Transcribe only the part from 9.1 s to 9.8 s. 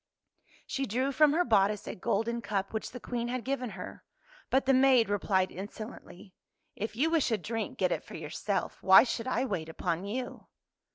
I wait